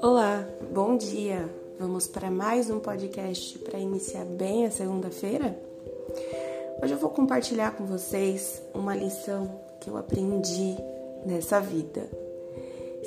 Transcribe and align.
Olá, 0.00 0.48
bom 0.72 0.96
dia! 0.96 1.46
Vamos 1.78 2.06
para 2.06 2.30
mais 2.30 2.70
um 2.70 2.80
podcast 2.80 3.58
para 3.58 3.78
iniciar 3.78 4.24
bem 4.24 4.64
a 4.64 4.70
segunda-feira? 4.70 5.54
Hoje 6.82 6.94
eu 6.94 6.98
vou 6.98 7.10
compartilhar 7.10 7.76
com 7.76 7.84
vocês 7.84 8.62
uma 8.72 8.96
lição 8.96 9.60
que 9.80 9.90
eu 9.90 9.98
aprendi 9.98 10.76
nessa 11.26 11.60
vida. 11.60 12.08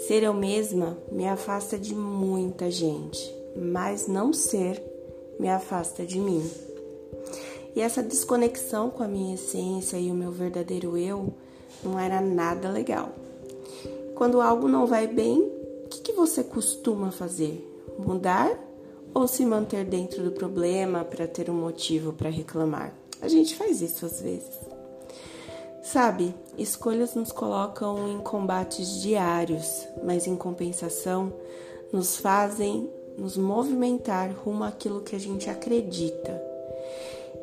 Ser 0.06 0.22
eu 0.22 0.34
mesma 0.34 0.98
me 1.12 1.28
afasta 1.28 1.80
de 1.80 1.96
muita 1.96 2.70
gente, 2.70 3.34
mas 3.56 4.08
não 4.08 4.32
ser 4.32 4.80
me 5.40 5.50
afasta 5.50 6.06
de 6.06 6.20
mim. 6.20 6.48
E 7.76 7.82
essa 7.82 8.04
desconexão 8.04 8.92
com 8.92 9.02
a 9.02 9.08
minha 9.08 9.34
essência 9.34 9.98
e 9.98 10.12
o 10.12 10.16
meu 10.16 10.32
verdadeiro 10.32 10.96
eu 10.96 11.34
não 11.84 12.00
era 12.00 12.22
nada 12.22 12.70
legal. 12.70 13.10
Quando 14.16 14.42
algo 14.42 14.68
não 14.68 14.86
vai 14.86 15.08
bem, 15.08 15.62
que, 15.92 16.02
que 16.02 16.14
você 16.14 16.42
costuma 16.42 17.12
fazer? 17.12 17.68
Mudar 18.00 18.58
ou 19.14 19.28
se 19.28 19.46
manter 19.46 19.84
dentro 19.84 20.24
do 20.24 20.32
problema 20.32 21.04
para 21.04 21.28
ter 21.28 21.50
um 21.50 21.54
motivo 21.54 22.14
para 22.14 22.30
reclamar? 22.30 22.94
A 23.22 23.28
gente 23.28 23.56
faz 23.56 23.82
isso 23.82 24.06
às 24.06 24.22
vezes. 24.22 24.58
Sabe, 25.84 26.34
escolhas 26.58 27.14
nos 27.14 27.32
colocam 27.32 28.08
em 28.08 28.20
combates 28.20 29.02
diários, 29.02 29.86
mas 30.02 30.26
em 30.26 30.36
compensação 30.36 31.34
nos 31.92 32.18
fazem 32.18 32.90
nos 33.18 33.36
movimentar 33.36 34.32
rumo 34.32 34.64
àquilo 34.64 35.02
que 35.02 35.16
a 35.16 35.20
gente 35.20 35.50
acredita. 35.50 36.42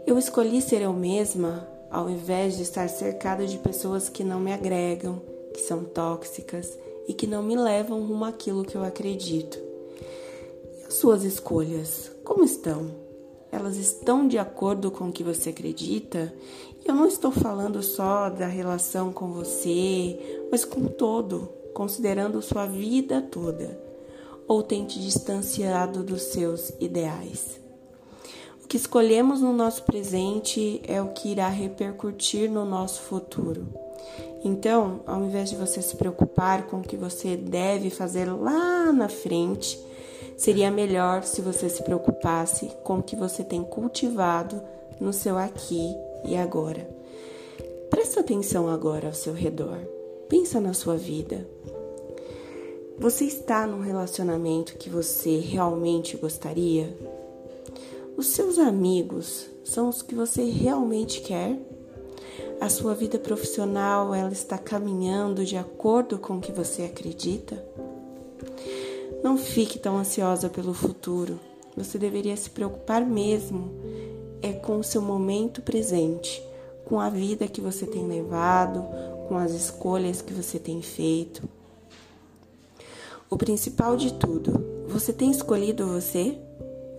Eu 0.06 0.16
escolhi 0.16 0.62
ser 0.62 0.80
eu 0.80 0.94
mesma 0.94 1.68
ao 1.90 2.08
invés 2.08 2.56
de 2.56 2.62
estar 2.62 2.88
cercada 2.88 3.46
de 3.46 3.58
pessoas 3.58 4.08
que 4.08 4.22
não 4.22 4.40
me 4.40 4.52
agregam, 4.52 5.20
que 5.52 5.60
são 5.60 5.84
tóxicas 5.84 6.78
e 7.06 7.14
que 7.14 7.26
não 7.26 7.42
me 7.42 7.56
levam 7.56 8.04
rumo 8.04 8.24
àquilo 8.24 8.64
que 8.64 8.76
eu 8.76 8.84
acredito. 8.84 9.58
E 10.80 10.84
as 10.86 10.94
suas 10.94 11.24
escolhas, 11.24 12.10
como 12.22 12.44
estão? 12.44 12.90
Elas 13.50 13.76
estão 13.76 14.28
de 14.28 14.36
acordo 14.36 14.90
com 14.90 15.08
o 15.08 15.12
que 15.12 15.24
você 15.24 15.50
acredita? 15.50 16.32
E 16.84 16.88
eu 16.88 16.94
não 16.94 17.06
estou 17.06 17.30
falando 17.30 17.82
só 17.82 18.28
da 18.28 18.46
relação 18.46 19.10
com 19.12 19.32
você, 19.32 20.46
mas 20.50 20.64
com 20.66 20.84
todo, 20.84 21.48
considerando 21.72 22.42
sua 22.42 22.66
vida 22.66 23.22
toda. 23.22 23.80
Ou 24.46 24.62
tem 24.62 24.84
te 24.84 25.00
distanciado 25.00 26.02
dos 26.02 26.22
seus 26.22 26.70
ideais? 26.78 27.58
Que 28.68 28.76
escolhemos 28.76 29.40
no 29.40 29.52
nosso 29.52 29.82
presente 29.84 30.82
é 30.86 31.00
o 31.00 31.08
que 31.08 31.30
irá 31.30 31.48
repercutir 31.48 32.50
no 32.50 32.66
nosso 32.66 33.00
futuro. 33.00 33.66
Então, 34.44 35.00
ao 35.06 35.24
invés 35.24 35.48
de 35.48 35.56
você 35.56 35.80
se 35.80 35.96
preocupar 35.96 36.66
com 36.66 36.80
o 36.80 36.82
que 36.82 36.96
você 36.96 37.34
deve 37.34 37.88
fazer 37.88 38.26
lá 38.26 38.92
na 38.92 39.08
frente, 39.08 39.80
seria 40.36 40.70
melhor 40.70 41.24
se 41.24 41.40
você 41.40 41.68
se 41.70 41.82
preocupasse 41.82 42.70
com 42.84 42.98
o 42.98 43.02
que 43.02 43.16
você 43.16 43.42
tem 43.42 43.64
cultivado 43.64 44.60
no 45.00 45.14
seu 45.14 45.38
aqui 45.38 45.96
e 46.24 46.36
agora. 46.36 46.86
Presta 47.88 48.20
atenção 48.20 48.68
agora 48.68 49.08
ao 49.08 49.14
seu 49.14 49.32
redor. 49.32 49.78
Pensa 50.28 50.60
na 50.60 50.74
sua 50.74 50.96
vida. 50.96 51.48
Você 52.98 53.24
está 53.24 53.66
num 53.66 53.80
relacionamento 53.80 54.76
que 54.76 54.90
você 54.90 55.38
realmente 55.38 56.18
gostaria? 56.18 56.94
Os 58.18 58.26
seus 58.26 58.58
amigos 58.58 59.48
são 59.62 59.88
os 59.88 60.02
que 60.02 60.12
você 60.12 60.42
realmente 60.42 61.20
quer? 61.20 61.56
A 62.60 62.68
sua 62.68 62.92
vida 62.92 63.16
profissional, 63.16 64.12
ela 64.12 64.32
está 64.32 64.58
caminhando 64.58 65.44
de 65.44 65.56
acordo 65.56 66.18
com 66.18 66.38
o 66.38 66.40
que 66.40 66.50
você 66.50 66.82
acredita? 66.82 67.64
Não 69.22 69.38
fique 69.38 69.78
tão 69.78 69.96
ansiosa 69.96 70.48
pelo 70.48 70.74
futuro. 70.74 71.38
Você 71.76 71.96
deveria 71.96 72.36
se 72.36 72.50
preocupar 72.50 73.06
mesmo 73.06 73.70
é 74.42 74.52
com 74.52 74.80
o 74.80 74.84
seu 74.84 75.00
momento 75.00 75.62
presente, 75.62 76.42
com 76.86 76.98
a 76.98 77.08
vida 77.08 77.46
que 77.46 77.60
você 77.60 77.86
tem 77.86 78.04
levado, 78.08 78.84
com 79.28 79.36
as 79.36 79.52
escolhas 79.52 80.20
que 80.20 80.32
você 80.32 80.58
tem 80.58 80.82
feito. 80.82 81.48
O 83.30 83.36
principal 83.36 83.96
de 83.96 84.12
tudo, 84.14 84.86
você 84.88 85.12
tem 85.12 85.30
escolhido 85.30 85.86
você? 85.86 86.36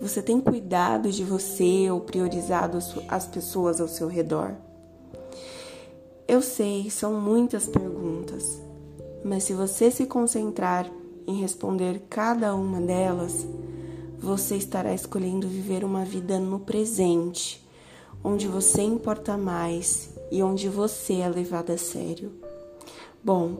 Você 0.00 0.22
tem 0.22 0.40
cuidado 0.40 1.10
de 1.12 1.22
você 1.22 1.90
ou 1.90 2.00
priorizado 2.00 2.78
as 3.06 3.26
pessoas 3.26 3.82
ao 3.82 3.88
seu 3.88 4.08
redor? 4.08 4.54
Eu 6.26 6.40
sei, 6.40 6.88
são 6.90 7.20
muitas 7.20 7.66
perguntas, 7.66 8.62
mas 9.22 9.44
se 9.44 9.52
você 9.52 9.90
se 9.90 10.06
concentrar 10.06 10.90
em 11.26 11.40
responder 11.40 12.02
cada 12.08 12.54
uma 12.54 12.80
delas, 12.80 13.46
você 14.18 14.56
estará 14.56 14.94
escolhendo 14.94 15.46
viver 15.46 15.84
uma 15.84 16.04
vida 16.04 16.38
no 16.38 16.60
presente, 16.60 17.62
onde 18.24 18.48
você 18.48 18.80
importa 18.80 19.36
mais 19.36 20.10
e 20.30 20.42
onde 20.42 20.68
você 20.68 21.16
é 21.16 21.28
levado 21.28 21.72
a 21.72 21.76
sério. 21.76 22.32
Bom, 23.22 23.56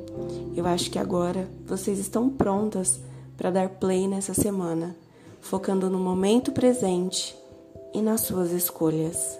eu 0.56 0.64
acho 0.64 0.90
que 0.90 0.98
agora 0.98 1.50
vocês 1.66 1.98
estão 1.98 2.30
prontas 2.30 2.98
para 3.36 3.50
dar 3.50 3.68
play 3.68 4.08
nessa 4.08 4.32
semana, 4.32 4.96
focando 5.40 5.90
no 5.90 5.98
momento 5.98 6.52
presente 6.52 7.36
e 7.92 8.00
nas 8.00 8.22
suas 8.22 8.50
escolhas. 8.52 9.38